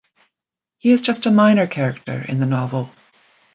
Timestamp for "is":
0.93-1.03